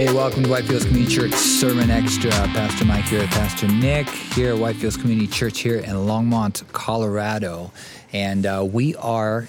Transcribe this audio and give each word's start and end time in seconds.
Hey, 0.00 0.10
welcome 0.14 0.42
to 0.44 0.48
Whitefields 0.48 0.86
Community 0.86 1.14
Church 1.14 1.34
Sermon 1.34 1.90
Extra. 1.90 2.30
Pastor 2.30 2.86
Mike 2.86 3.04
here 3.04 3.26
Pastor 3.26 3.68
Nick 3.68 4.08
here 4.08 4.54
at 4.54 4.58
Whitefields 4.58 4.98
Community 4.98 5.26
Church 5.26 5.58
here 5.58 5.76
in 5.76 5.90
Longmont, 5.90 6.66
Colorado. 6.72 7.70
And 8.14 8.46
uh, 8.46 8.66
we 8.66 8.96
are 8.96 9.46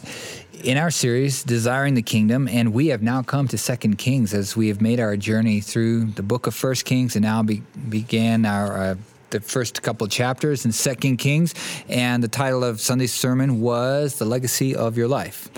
in 0.61 0.77
our 0.77 0.91
series, 0.91 1.41
Desiring 1.43 1.93
the 1.93 2.01
Kingdom, 2.01 2.49
and 2.49 2.73
we 2.73 2.87
have 2.87 3.01
now 3.01 3.23
come 3.23 3.47
to 3.47 3.57
Second 3.57 3.97
Kings 3.97 4.33
as 4.33 4.57
we 4.57 4.67
have 4.67 4.81
made 4.81 4.99
our 4.99 5.15
journey 5.15 5.61
through 5.61 6.07
the 6.07 6.21
book 6.21 6.47
of 6.47 6.53
First 6.53 6.83
Kings 6.83 7.15
and 7.15 7.23
now 7.23 7.41
be- 7.43 7.63
began 7.87 8.45
our 8.45 8.77
uh, 8.77 8.95
the 9.31 9.41
first 9.41 9.81
couple 9.81 10.07
chapters 10.07 10.65
in 10.65 10.71
Second 10.71 11.17
Kings, 11.17 11.53
and 11.89 12.23
the 12.23 12.27
title 12.27 12.63
of 12.63 12.79
Sunday's 12.79 13.13
sermon 13.13 13.61
was 13.61 14.19
"The 14.19 14.25
Legacy 14.25 14.75
of 14.75 14.97
Your 14.97 15.07
Life." 15.07 15.49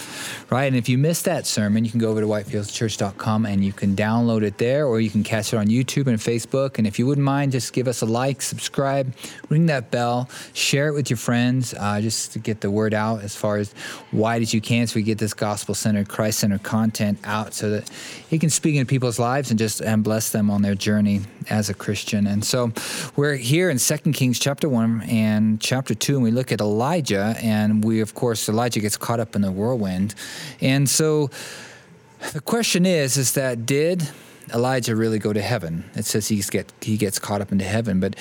Right, 0.49 0.65
and 0.65 0.75
if 0.75 0.87
you 0.87 0.97
missed 0.97 1.25
that 1.25 1.47
sermon, 1.47 1.83
you 1.83 1.91
can 1.91 1.99
go 1.99 2.11
over 2.11 2.21
to 2.21 2.27
whitefieldschurch.com 2.27 3.45
and 3.47 3.65
you 3.65 3.73
can 3.73 3.95
download 3.95 4.43
it 4.43 4.59
there, 4.59 4.85
or 4.85 4.99
you 4.99 5.09
can 5.09 5.23
catch 5.23 5.51
it 5.51 5.57
on 5.57 5.67
YouTube 5.67 6.05
and 6.07 6.19
Facebook. 6.19 6.77
And 6.77 6.85
if 6.85 6.99
you 6.99 7.07
wouldn't 7.07 7.25
mind, 7.25 7.51
just 7.51 7.73
give 7.73 7.87
us 7.87 8.01
a 8.01 8.05
like, 8.05 8.41
subscribe, 8.41 9.13
ring 9.49 9.65
that 9.65 9.89
bell, 9.89 10.29
share 10.53 10.89
it 10.89 10.93
with 10.93 11.09
your 11.09 11.17
friends, 11.17 11.73
uh, 11.79 11.99
just 12.01 12.33
to 12.33 12.39
get 12.39 12.61
the 12.61 12.69
word 12.69 12.93
out 12.93 13.23
as 13.23 13.35
far 13.35 13.57
as 13.57 13.73
wide 14.11 14.43
as 14.43 14.53
you 14.53 14.61
can, 14.61 14.85
so 14.85 14.95
we 14.95 15.03
get 15.03 15.17
this 15.17 15.33
gospel-centered, 15.33 16.07
Christ-centered 16.07 16.61
content 16.61 17.17
out, 17.23 17.53
so 17.55 17.71
that 17.71 17.89
it 18.29 18.39
can 18.39 18.51
speak 18.51 18.75
into 18.75 18.87
people's 18.87 19.17
lives 19.17 19.49
and 19.49 19.57
just 19.57 19.81
and 19.81 20.03
bless 20.03 20.29
them 20.29 20.51
on 20.51 20.61
their 20.61 20.75
journey 20.75 21.21
as 21.49 21.69
a 21.69 21.73
Christian. 21.73 22.27
And 22.27 22.43
so 22.45 22.71
we're 23.15 23.35
here 23.35 23.62
here 23.63 23.69
in 23.69 23.79
Second 23.79 24.11
Kings 24.11 24.39
chapter 24.39 24.67
1 24.67 25.03
and 25.03 25.61
chapter 25.61 25.95
2, 25.95 26.15
and 26.15 26.21
we 26.21 26.31
look 26.31 26.51
at 26.51 26.59
Elijah, 26.59 27.33
and 27.41 27.81
we, 27.81 28.01
of 28.01 28.13
course, 28.13 28.49
Elijah 28.49 28.81
gets 28.81 28.97
caught 28.97 29.21
up 29.21 29.37
in 29.37 29.41
the 29.41 29.53
whirlwind. 29.53 30.13
And 30.59 30.89
so 30.89 31.29
the 32.33 32.41
question 32.41 32.85
is, 32.85 33.15
is 33.15 33.31
that 33.35 33.65
did 33.65 34.09
Elijah 34.53 34.97
really 34.97 35.17
go 35.17 35.31
to 35.31 35.41
heaven? 35.41 35.89
It 35.95 36.03
says 36.03 36.27
he's 36.27 36.49
get, 36.49 36.73
he 36.81 36.97
gets 36.97 37.19
caught 37.19 37.39
up 37.39 37.53
into 37.53 37.63
heaven, 37.63 38.01
but 38.01 38.17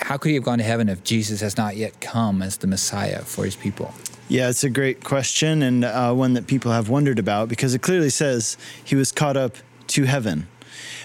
how 0.00 0.16
could 0.16 0.30
he 0.30 0.34
have 0.34 0.42
gone 0.42 0.58
to 0.58 0.64
heaven 0.64 0.88
if 0.88 1.04
Jesus 1.04 1.40
has 1.40 1.56
not 1.56 1.76
yet 1.76 2.00
come 2.00 2.42
as 2.42 2.56
the 2.56 2.66
Messiah 2.66 3.20
for 3.20 3.44
his 3.44 3.54
people? 3.54 3.94
Yeah, 4.26 4.48
it's 4.48 4.64
a 4.64 4.70
great 4.70 5.04
question 5.04 5.62
and 5.62 5.84
uh, 5.84 6.12
one 6.14 6.34
that 6.34 6.48
people 6.48 6.72
have 6.72 6.88
wondered 6.88 7.20
about 7.20 7.48
because 7.48 7.74
it 7.74 7.82
clearly 7.82 8.10
says 8.10 8.56
he 8.84 8.96
was 8.96 9.12
caught 9.12 9.36
up 9.36 9.54
to 9.86 10.02
heaven. 10.02 10.48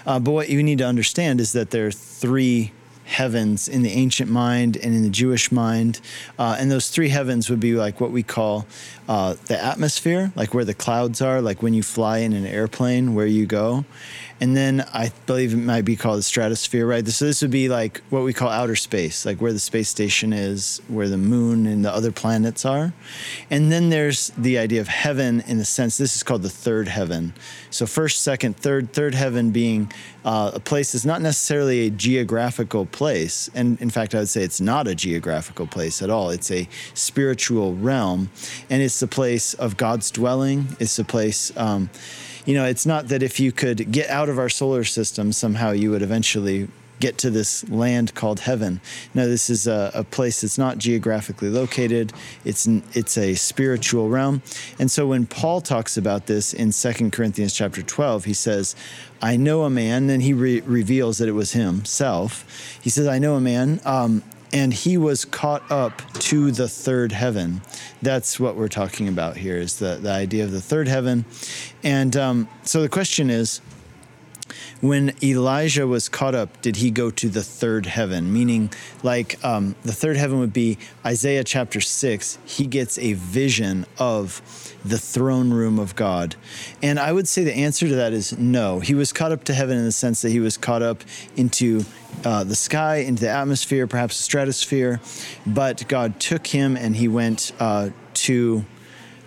Uh, 0.07 0.17
but 0.17 0.31
what 0.31 0.49
you 0.49 0.63
need 0.63 0.79
to 0.79 0.87
understand 0.87 1.39
is 1.39 1.51
that 1.53 1.69
there 1.69 1.85
are 1.85 1.91
three 1.91 2.71
heavens 3.05 3.67
in 3.67 3.81
the 3.81 3.91
ancient 3.91 4.29
mind 4.29 4.77
and 4.77 4.95
in 4.95 5.03
the 5.03 5.09
Jewish 5.09 5.51
mind. 5.51 5.99
Uh, 6.39 6.55
and 6.59 6.71
those 6.71 6.89
three 6.89 7.09
heavens 7.09 7.49
would 7.49 7.59
be 7.59 7.73
like 7.73 7.99
what 7.99 8.11
we 8.11 8.23
call 8.23 8.65
uh, 9.07 9.35
the 9.45 9.61
atmosphere, 9.61 10.31
like 10.35 10.53
where 10.53 10.65
the 10.65 10.73
clouds 10.73 11.21
are, 11.21 11.41
like 11.41 11.61
when 11.61 11.73
you 11.73 11.83
fly 11.83 12.19
in 12.19 12.33
an 12.33 12.45
airplane, 12.45 13.13
where 13.13 13.25
you 13.25 13.45
go. 13.45 13.85
And 14.41 14.57
then 14.57 14.85
I 14.93 15.11
believe 15.25 15.53
it 15.53 15.57
might 15.57 15.85
be 15.85 15.95
called 15.95 16.19
the 16.19 16.23
stratosphere, 16.23 16.85
right? 16.85 17.07
So 17.07 17.23
this 17.23 17.41
would 17.41 17.51
be 17.51 17.69
like 17.69 18.01
what 18.09 18.23
we 18.23 18.33
call 18.33 18.49
outer 18.49 18.75
space, 18.75 19.25
like 19.25 19.39
where 19.39 19.53
the 19.53 19.59
space 19.59 19.87
station 19.87 20.33
is, 20.33 20.81
where 20.89 21.07
the 21.07 21.17
moon 21.17 21.65
and 21.65 21.85
the 21.85 21.93
other 21.93 22.11
planets 22.11 22.65
are. 22.65 22.93
And 23.49 23.71
then 23.71 23.89
there's 23.89 24.31
the 24.37 24.57
idea 24.57 24.81
of 24.81 24.89
heaven 24.89 25.41
in 25.47 25.59
the 25.59 25.65
sense 25.65 25.97
this 25.97 26.17
is 26.17 26.23
called 26.23 26.41
the 26.41 26.49
third 26.49 26.89
heaven. 26.89 27.33
So 27.69 27.85
first, 27.85 28.21
second, 28.21 28.57
third, 28.57 28.91
third 28.91 29.15
heaven 29.15 29.51
being 29.51 29.91
uh, 30.25 30.51
a 30.53 30.59
place 30.59 30.91
that's 30.91 31.05
not 31.05 31.21
necessarily 31.21 31.87
a 31.87 31.89
geographical 31.89 32.85
place. 32.93 33.49
And 33.53 33.81
in 33.81 33.89
fact, 33.89 34.15
I 34.15 34.19
would 34.19 34.29
say 34.29 34.43
it's 34.43 34.61
not 34.61 34.87
a 34.87 34.95
geographical 34.95 35.67
place 35.67 36.01
at 36.01 36.09
all. 36.09 36.29
It's 36.29 36.49
a 36.51 36.69
spiritual 36.93 37.75
realm. 37.75 38.29
And 38.69 38.81
it's 38.81 38.99
the 39.01 39.07
place 39.07 39.53
of 39.55 39.75
God's 39.75 40.09
dwelling. 40.11 40.77
It's 40.79 40.95
the 40.95 41.03
place. 41.03 41.51
Um, 41.57 41.89
you 42.45 42.53
know, 42.53 42.65
it's 42.65 42.85
not 42.85 43.09
that 43.09 43.21
if 43.21 43.39
you 43.39 43.51
could 43.51 43.91
get 43.91 44.09
out 44.09 44.29
of 44.29 44.39
our 44.39 44.49
solar 44.49 44.83
system, 44.83 45.33
somehow 45.33 45.71
you 45.71 45.91
would 45.91 46.01
eventually 46.01 46.69
get 47.03 47.17
to 47.17 47.29
this 47.29 47.67
land 47.69 48.15
called 48.15 48.39
heaven. 48.39 48.79
Now, 49.13 49.25
this 49.25 49.49
is 49.49 49.67
a, 49.67 49.91
a, 49.93 50.05
place 50.05 50.39
that's 50.39 50.57
not 50.57 50.77
geographically 50.77 51.49
located. 51.49 52.13
It's 52.45 52.65
it's 52.93 53.17
a 53.17 53.35
spiritual 53.35 54.07
realm. 54.07 54.41
And 54.79 54.89
so 54.89 55.07
when 55.07 55.25
Paul 55.25 55.59
talks 55.59 55.97
about 55.97 56.27
this 56.27 56.53
in 56.53 56.71
2 56.71 57.11
Corinthians 57.11 57.53
chapter 57.53 57.81
12, 57.81 58.23
he 58.23 58.33
says, 58.33 58.73
I 59.21 59.35
know 59.35 59.63
a 59.63 59.69
man, 59.69 60.09
and 60.09 60.23
he 60.23 60.31
re- 60.31 60.61
reveals 60.61 61.17
that 61.17 61.27
it 61.27 61.33
was 61.33 61.51
himself. 61.51 62.79
He 62.81 62.89
says, 62.89 63.05
I 63.05 63.19
know 63.19 63.35
a 63.35 63.41
man, 63.41 63.81
um, 63.83 64.23
and 64.53 64.73
he 64.73 64.95
was 64.95 65.25
caught 65.25 65.69
up 65.69 66.01
to 66.29 66.51
the 66.51 66.69
third 66.69 67.11
heaven. 67.11 67.61
That's 68.01 68.39
what 68.39 68.55
we're 68.55 68.69
talking 68.69 69.09
about 69.09 69.35
here 69.35 69.57
is 69.57 69.77
the, 69.79 69.99
the 70.01 70.11
idea 70.11 70.45
of 70.45 70.51
the 70.51 70.61
third 70.61 70.87
heaven. 70.87 71.25
And 71.83 72.15
um, 72.15 72.47
so 72.63 72.81
the 72.81 72.87
question 72.87 73.29
is, 73.29 73.59
when 74.81 75.13
Elijah 75.23 75.87
was 75.87 76.09
caught 76.09 76.35
up, 76.35 76.61
did 76.61 76.77
he 76.77 76.91
go 76.91 77.09
to 77.11 77.29
the 77.29 77.43
third 77.43 77.85
heaven? 77.85 78.33
Meaning, 78.33 78.71
like 79.01 79.43
um, 79.43 79.75
the 79.83 79.93
third 79.93 80.17
heaven 80.17 80.39
would 80.39 80.53
be 80.53 80.77
Isaiah 81.05 81.43
chapter 81.43 81.81
6. 81.81 82.37
He 82.45 82.67
gets 82.67 82.97
a 82.97 83.13
vision 83.13 83.85
of 83.97 84.41
the 84.85 84.97
throne 84.97 85.51
room 85.51 85.79
of 85.79 85.95
God. 85.95 86.35
And 86.81 86.99
I 86.99 87.11
would 87.11 87.27
say 87.27 87.43
the 87.43 87.53
answer 87.53 87.87
to 87.87 87.95
that 87.95 88.13
is 88.13 88.37
no. 88.37 88.79
He 88.79 88.93
was 88.93 89.13
caught 89.13 89.31
up 89.31 89.45
to 89.45 89.53
heaven 89.53 89.77
in 89.77 89.85
the 89.85 89.91
sense 89.91 90.21
that 90.21 90.29
he 90.29 90.39
was 90.39 90.57
caught 90.57 90.81
up 90.81 91.03
into 91.35 91.83
uh, 92.25 92.43
the 92.43 92.55
sky, 92.55 92.97
into 92.97 93.21
the 93.21 93.29
atmosphere, 93.29 93.87
perhaps 93.87 94.17
the 94.17 94.23
stratosphere. 94.23 94.99
But 95.45 95.87
God 95.87 96.19
took 96.19 96.45
him 96.47 96.75
and 96.75 96.95
he 96.95 97.07
went 97.07 97.51
uh, 97.59 97.89
to. 98.15 98.65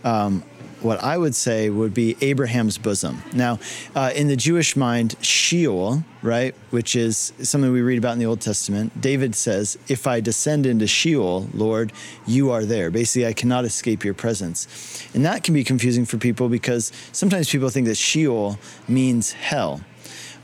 Um, 0.04 0.44
what 0.80 1.02
I 1.02 1.16
would 1.16 1.34
say 1.34 1.70
would 1.70 1.94
be 1.94 2.16
Abraham's 2.20 2.78
bosom. 2.78 3.22
Now, 3.32 3.58
uh, 3.94 4.12
in 4.14 4.28
the 4.28 4.36
Jewish 4.36 4.76
mind, 4.76 5.16
Sheol, 5.20 6.04
right, 6.22 6.54
which 6.70 6.94
is 6.96 7.32
something 7.42 7.72
we 7.72 7.82
read 7.82 7.98
about 7.98 8.12
in 8.12 8.18
the 8.18 8.26
Old 8.26 8.40
Testament, 8.40 9.00
David 9.00 9.34
says, 9.34 9.78
If 9.88 10.06
I 10.06 10.20
descend 10.20 10.66
into 10.66 10.86
Sheol, 10.86 11.48
Lord, 11.54 11.92
you 12.26 12.50
are 12.50 12.64
there. 12.64 12.90
Basically, 12.90 13.26
I 13.26 13.32
cannot 13.32 13.64
escape 13.64 14.04
your 14.04 14.14
presence. 14.14 15.06
And 15.14 15.24
that 15.24 15.42
can 15.42 15.54
be 15.54 15.64
confusing 15.64 16.04
for 16.04 16.18
people 16.18 16.48
because 16.48 16.92
sometimes 17.12 17.50
people 17.50 17.70
think 17.70 17.86
that 17.86 17.96
Sheol 17.96 18.58
means 18.88 19.32
hell. 19.32 19.80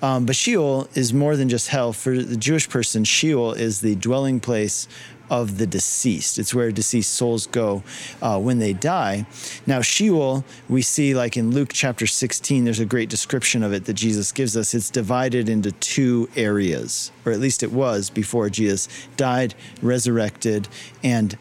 Um, 0.03 0.27
but 0.27 0.35
Sheol 0.35 0.89
is 0.95 1.15
more 1.15 1.37
than 1.37 1.49
just 1.49 1.69
hell. 1.69 1.93
For 1.93 2.19
the 2.19 2.37
Jewish 2.37 2.69
person, 2.69 3.05
Sheol 3.05 3.53
is 3.53 3.81
the 3.81 3.95
dwelling 3.95 4.41
place 4.41 4.89
of 5.31 5.57
the 5.57 5.67
deceased. 5.67 6.39
It's 6.39 6.53
where 6.53 6.71
deceased 6.71 7.15
souls 7.15 7.47
go 7.47 7.83
uh, 8.21 8.39
when 8.39 8.59
they 8.59 8.75
die. 8.75 9.25
Now, 9.67 9.81
Sheol, 9.81 10.45
we 10.69 10.83
see 10.83 11.15
like 11.15 11.39
in 11.39 11.53
Luke 11.53 11.71
chapter 11.73 12.07
16, 12.07 12.65
there's 12.65 12.81
a 12.81 12.85
great 12.85 13.09
description 13.09 13.63
of 13.63 13.73
it 13.73 13.87
that 13.87 13.95
Jesus 13.95 14.31
gives 14.33 14.57
us. 14.57 14.75
It's 14.75 14.91
divided 14.91 15.49
into 15.49 15.73
two 15.73 16.29
areas, 16.37 17.13
or 17.25 17.33
at 17.33 17.41
least 17.41 17.63
it 17.63 17.73
was 17.73 18.11
before 18.11 18.51
Jesus 18.51 18.89
died, 19.17 19.55
resurrected, 19.81 20.69
and 21.03 21.39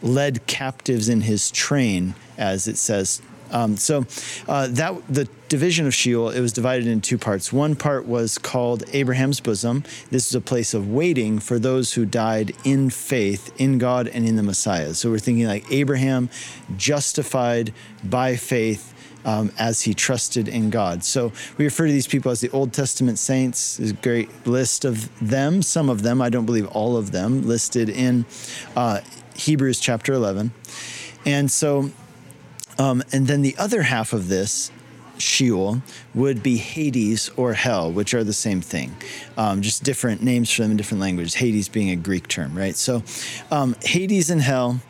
led 0.00 0.46
captives 0.46 1.08
in 1.10 1.20
his 1.20 1.50
train, 1.50 2.14
as 2.38 2.66
it 2.66 2.78
says 2.78 3.20
um, 3.54 3.76
so 3.76 4.04
uh, 4.48 4.66
that 4.68 4.94
the 5.08 5.28
division 5.54 5.86
of 5.86 5.94
Sheol 5.94 6.30
it 6.30 6.40
was 6.40 6.52
divided 6.52 6.88
in 6.88 7.00
two 7.00 7.16
parts. 7.16 7.52
One 7.52 7.76
part 7.76 8.06
was 8.06 8.38
called 8.38 8.82
Abraham's 8.92 9.38
bosom. 9.38 9.84
This 10.10 10.26
is 10.26 10.34
a 10.34 10.40
place 10.40 10.74
of 10.74 10.90
waiting 10.90 11.38
for 11.38 11.60
those 11.60 11.92
who 11.92 12.04
died 12.04 12.56
in 12.64 12.90
faith 12.90 13.54
in 13.56 13.78
God 13.78 14.08
and 14.08 14.26
in 14.26 14.34
the 14.34 14.42
Messiah. 14.42 14.94
So 14.94 15.10
we're 15.10 15.20
thinking 15.20 15.46
like 15.46 15.70
Abraham 15.70 16.28
justified 16.76 17.72
by 18.02 18.34
faith. 18.34 18.90
Um, 19.26 19.52
as 19.58 19.80
he 19.80 19.94
trusted 19.94 20.48
in 20.48 20.68
God. 20.68 21.02
So 21.02 21.32
we 21.56 21.64
refer 21.64 21.86
to 21.86 21.92
these 21.92 22.06
people 22.06 22.30
as 22.30 22.42
the 22.42 22.50
Old 22.50 22.74
Testament 22.74 23.18
saints. 23.18 23.78
There's 23.78 23.92
a 23.92 23.94
great 23.94 24.28
list 24.46 24.84
of 24.84 25.08
them, 25.26 25.62
some 25.62 25.88
of 25.88 26.02
them, 26.02 26.20
I 26.20 26.28
don't 26.28 26.44
believe 26.44 26.66
all 26.66 26.98
of 26.98 27.10
them, 27.10 27.40
listed 27.40 27.88
in 27.88 28.26
uh, 28.76 29.00
Hebrews 29.34 29.80
chapter 29.80 30.12
11. 30.12 30.52
And 31.24 31.50
so 31.50 31.90
um, 32.78 33.02
and 33.12 33.26
then 33.26 33.42
the 33.42 33.56
other 33.56 33.82
half 33.82 34.12
of 34.12 34.28
this, 34.28 34.70
Sheol, 35.24 35.82
would 36.14 36.42
be 36.42 36.56
Hades 36.56 37.30
or 37.36 37.54
hell, 37.54 37.90
which 37.90 38.14
are 38.14 38.22
the 38.22 38.32
same 38.32 38.60
thing, 38.60 38.94
um, 39.36 39.62
just 39.62 39.82
different 39.82 40.22
names 40.22 40.50
for 40.50 40.62
them 40.62 40.70
in 40.70 40.76
different 40.76 41.00
languages. 41.00 41.34
Hades 41.34 41.68
being 41.68 41.90
a 41.90 41.96
Greek 41.96 42.28
term, 42.28 42.56
right? 42.56 42.76
So 42.76 43.02
um, 43.50 43.74
Hades 43.82 44.30
and 44.30 44.42
hell. 44.42 44.80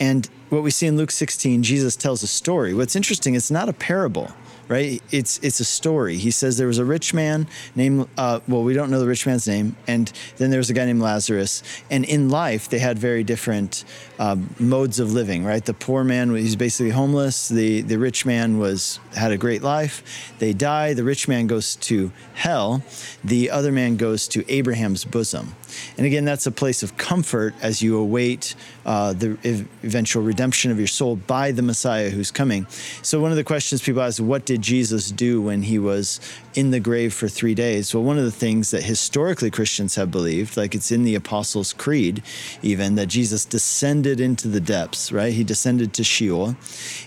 And 0.00 0.26
what 0.48 0.62
we 0.62 0.70
see 0.70 0.86
in 0.86 0.96
Luke 0.96 1.10
16, 1.10 1.62
Jesus 1.62 1.96
tells 1.96 2.22
a 2.22 2.26
story. 2.26 2.74
What's 2.74 2.96
interesting, 2.96 3.34
it's 3.34 3.50
not 3.50 3.68
a 3.68 3.72
parable 3.72 4.32
right? 4.68 5.02
It's 5.10 5.38
it's 5.38 5.60
a 5.60 5.64
story. 5.64 6.16
He 6.16 6.30
says 6.30 6.56
there 6.56 6.66
was 6.66 6.78
a 6.78 6.84
rich 6.84 7.14
man 7.14 7.46
named 7.74 8.08
uh, 8.16 8.40
well, 8.48 8.62
we 8.62 8.74
don't 8.74 8.90
know 8.90 9.00
the 9.00 9.06
rich 9.06 9.26
man's 9.26 9.46
name, 9.46 9.76
and 9.86 10.12
then 10.36 10.50
there 10.50 10.58
was 10.58 10.70
a 10.70 10.74
guy 10.74 10.84
named 10.84 11.02
Lazarus. 11.02 11.62
And 11.90 12.04
in 12.04 12.28
life, 12.28 12.68
they 12.68 12.78
had 12.78 12.98
very 12.98 13.24
different 13.24 13.84
um, 14.18 14.54
modes 14.58 14.98
of 14.98 15.12
living, 15.12 15.44
right? 15.44 15.64
The 15.64 15.74
poor 15.74 16.04
man 16.04 16.32
was 16.32 16.56
basically 16.56 16.90
homeless. 16.90 17.48
The 17.48 17.82
the 17.82 17.98
rich 17.98 18.24
man 18.26 18.58
was 18.58 19.00
had 19.14 19.32
a 19.32 19.38
great 19.38 19.62
life. 19.62 20.32
They 20.38 20.52
die. 20.52 20.94
The 20.94 21.04
rich 21.04 21.28
man 21.28 21.46
goes 21.46 21.76
to 21.76 22.12
hell. 22.34 22.82
The 23.24 23.50
other 23.50 23.72
man 23.72 23.96
goes 23.96 24.28
to 24.28 24.44
Abraham's 24.50 25.04
bosom. 25.04 25.54
And 25.96 26.06
again, 26.06 26.24
that's 26.24 26.46
a 26.46 26.50
place 26.50 26.82
of 26.82 26.96
comfort 26.96 27.54
as 27.62 27.82
you 27.82 27.98
await 27.98 28.54
uh, 28.84 29.12
the 29.12 29.38
ev- 29.44 29.68
eventual 29.82 30.22
redemption 30.22 30.70
of 30.70 30.78
your 30.78 30.86
soul 30.86 31.16
by 31.16 31.52
the 31.52 31.62
Messiah 31.62 32.10
who's 32.10 32.30
coming. 32.30 32.66
So, 33.02 33.20
one 33.20 33.30
of 33.30 33.36
the 33.36 33.44
questions 33.44 33.82
people 33.82 34.02
ask, 34.02 34.22
what 34.22 34.44
did 34.52 34.60
Jesus 34.60 35.10
do 35.10 35.40
when 35.40 35.62
he 35.62 35.78
was 35.78 36.20
in 36.52 36.72
the 36.72 36.78
grave 36.78 37.14
for 37.14 37.26
three 37.26 37.54
days? 37.54 37.94
Well, 37.94 38.02
one 38.02 38.18
of 38.18 38.24
the 38.24 38.30
things 38.30 38.70
that 38.70 38.82
historically 38.82 39.50
Christians 39.50 39.94
have 39.94 40.10
believed, 40.10 40.58
like 40.58 40.74
it's 40.74 40.92
in 40.92 41.04
the 41.04 41.14
Apostles' 41.14 41.72
Creed, 41.72 42.22
even, 42.60 42.96
that 42.96 43.06
Jesus 43.06 43.46
descended 43.46 44.20
into 44.20 44.48
the 44.48 44.60
depths, 44.60 45.10
right? 45.10 45.32
He 45.32 45.42
descended 45.42 45.94
to 45.94 46.04
Sheol. 46.04 46.54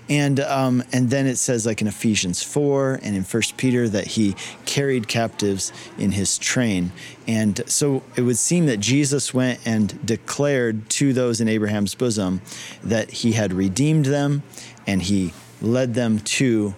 And, 0.09 0.39
um, 0.39 0.83
and 0.91 1.11
then 1.11 1.27
it 1.27 1.35
says, 1.35 1.67
like 1.67 1.81
in 1.81 1.87
Ephesians 1.87 2.41
4 2.41 3.01
and 3.03 3.15
in 3.15 3.21
1 3.21 3.43
Peter, 3.57 3.87
that 3.89 4.07
he 4.07 4.35
carried 4.65 5.07
captives 5.07 5.71
in 5.99 6.13
his 6.13 6.39
train. 6.39 6.93
And 7.27 7.61
so 7.67 8.01
it 8.15 8.23
would 8.23 8.39
seem 8.39 8.65
that 8.65 8.79
Jesus 8.79 9.35
went 9.35 9.59
and 9.67 10.03
declared 10.03 10.89
to 10.97 11.13
those 11.13 11.41
in 11.41 11.47
Abraham's 11.47 11.93
bosom 11.93 12.41
that 12.83 13.11
he 13.11 13.33
had 13.33 13.53
redeemed 13.53 14.05
them 14.05 14.41
and 14.87 15.03
he 15.03 15.31
led 15.61 15.93
them 15.93 16.19
to 16.19 16.73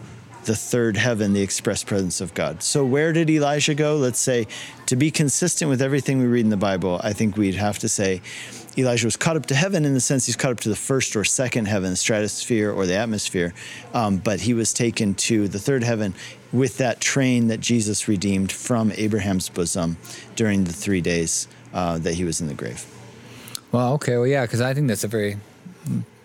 the 0.47 0.55
third 0.55 0.97
heaven, 0.97 1.33
the 1.33 1.41
express 1.41 1.83
presence 1.83 2.21
of 2.21 2.33
God. 2.33 2.63
So, 2.63 2.83
where 2.83 3.13
did 3.13 3.29
Elijah 3.29 3.75
go? 3.75 3.97
Let's 3.97 4.19
say, 4.19 4.47
to 4.87 4.95
be 4.95 5.11
consistent 5.11 5.69
with 5.69 5.81
everything 5.81 6.19
we 6.19 6.25
read 6.25 6.45
in 6.45 6.49
the 6.49 6.57
Bible, 6.57 6.99
I 7.03 7.13
think 7.13 7.37
we'd 7.37 7.55
have 7.55 7.77
to 7.79 7.89
say 7.89 8.21
Elijah 8.77 9.05
was 9.05 9.17
caught 9.17 9.35
up 9.35 9.45
to 9.47 9.55
heaven 9.55 9.85
in 9.85 9.93
the 9.93 9.99
sense 9.99 10.25
he's 10.25 10.35
caught 10.35 10.51
up 10.51 10.59
to 10.61 10.69
the 10.69 10.75
first 10.75 11.15
or 11.15 11.23
second 11.23 11.67
heaven, 11.67 11.91
the 11.91 11.95
stratosphere 11.95 12.71
or 12.71 12.85
the 12.85 12.95
atmosphere. 12.95 13.53
Um, 13.93 14.17
but 14.17 14.39
he 14.39 14.53
was 14.53 14.73
taken 14.73 15.13
to 15.15 15.47
the 15.47 15.59
third 15.59 15.83
heaven 15.83 16.15
with 16.53 16.77
that 16.77 17.01
train 17.01 17.47
that 17.47 17.59
Jesus 17.59 18.07
redeemed 18.07 18.51
from 18.51 18.91
Abraham's 18.95 19.49
bosom 19.49 19.97
during 20.35 20.63
the 20.63 20.73
three 20.73 21.01
days 21.01 21.47
uh, 21.73 21.97
that 21.99 22.13
he 22.13 22.23
was 22.23 22.39
in 22.39 22.47
the 22.47 22.53
grave. 22.53 22.85
Well, 23.71 23.93
okay. 23.93 24.15
Well, 24.15 24.27
yeah, 24.27 24.43
because 24.43 24.61
I 24.61 24.73
think 24.73 24.87
that's 24.87 25.03
a 25.03 25.09
very 25.09 25.37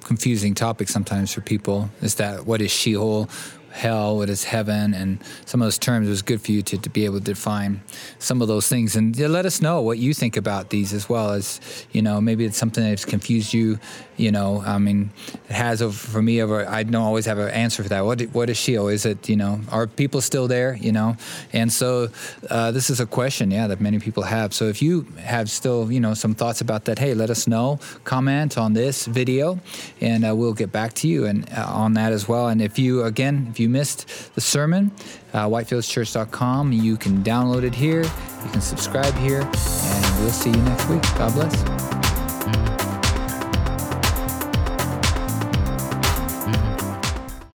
confusing 0.04 0.54
topic 0.54 0.88
sometimes 0.88 1.32
for 1.32 1.40
people 1.40 1.88
is 2.00 2.16
that 2.16 2.46
what 2.46 2.60
is 2.60 2.70
Sheol? 2.70 3.28
Hell, 3.72 4.16
what 4.16 4.28
is 4.28 4.44
heaven, 4.44 4.94
and 4.94 5.18
some 5.46 5.60
of 5.62 5.66
those 5.66 5.78
terms. 5.78 6.06
It 6.06 6.10
was 6.10 6.22
good 6.22 6.40
for 6.40 6.52
you 6.52 6.62
to, 6.62 6.78
to 6.78 6.90
be 6.90 7.04
able 7.04 7.18
to 7.18 7.24
define 7.24 7.82
some 8.18 8.42
of 8.42 8.48
those 8.48 8.68
things 8.68 8.96
and 8.96 9.18
let 9.18 9.46
us 9.46 9.60
know 9.60 9.80
what 9.80 9.98
you 9.98 10.14
think 10.14 10.36
about 10.36 10.70
these 10.70 10.92
as 10.92 11.08
well 11.08 11.30
as, 11.30 11.60
you 11.92 12.02
know, 12.02 12.20
maybe 12.20 12.44
it's 12.44 12.58
something 12.58 12.84
that's 12.84 13.04
confused 13.04 13.52
you, 13.52 13.78
you 14.16 14.30
know, 14.30 14.62
I 14.64 14.78
mean, 14.78 15.10
it 15.48 15.52
has 15.52 15.82
over, 15.82 15.92
for 15.92 16.22
me 16.22 16.42
over, 16.42 16.68
I 16.68 16.82
don't 16.82 16.94
always 16.94 17.26
have 17.26 17.38
an 17.38 17.48
answer 17.50 17.82
for 17.82 17.88
that. 17.88 18.04
What, 18.04 18.20
what 18.32 18.50
is 18.50 18.56
Sheol? 18.56 18.88
Is 18.88 19.06
it, 19.06 19.28
you 19.28 19.36
know, 19.36 19.60
are 19.70 19.86
people 19.86 20.20
still 20.20 20.48
there, 20.48 20.74
you 20.74 20.92
know? 20.92 21.16
And 21.52 21.72
so 21.72 22.08
uh, 22.50 22.70
this 22.72 22.90
is 22.90 23.00
a 23.00 23.06
question, 23.06 23.50
yeah, 23.50 23.66
that 23.66 23.80
many 23.80 23.98
people 23.98 24.22
have. 24.24 24.52
So 24.54 24.66
if 24.66 24.82
you 24.82 25.06
have 25.18 25.50
still, 25.50 25.90
you 25.90 26.00
know, 26.00 26.14
some 26.14 26.34
thoughts 26.34 26.60
about 26.60 26.84
that, 26.84 26.98
hey, 26.98 27.14
let 27.14 27.30
us 27.30 27.46
know, 27.46 27.80
comment 28.04 28.58
on 28.58 28.74
this 28.74 29.06
video, 29.06 29.58
and 30.00 30.24
uh, 30.24 30.36
we'll 30.36 30.54
get 30.54 30.70
back 30.72 30.92
to 30.94 31.08
you 31.08 31.26
and 31.26 31.48
uh, 31.52 31.66
on 31.66 31.94
that 31.94 32.12
as 32.12 32.28
well. 32.28 32.48
And 32.48 32.60
if 32.60 32.78
you, 32.78 33.02
again, 33.02 33.48
if 33.50 33.58
you 33.58 33.61
you 33.62 33.68
missed 33.68 34.34
the 34.34 34.40
sermon, 34.40 34.90
uh, 35.32 35.48
whitefieldschurch.com. 35.48 36.72
You 36.72 36.96
can 36.96 37.22
download 37.22 37.62
it 37.62 37.74
here. 37.74 38.02
You 38.02 38.50
can 38.50 38.60
subscribe 38.60 39.14
here. 39.14 39.40
And 39.40 40.20
we'll 40.20 40.30
see 40.30 40.50
you 40.50 40.56
next 40.56 40.88
week. 40.88 41.02
God 41.16 41.32
bless. 41.32 42.01